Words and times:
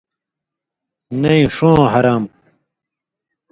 نئ 1.21 1.39
ݜُون٘وؤں 1.55 1.87
حرام 1.93 2.23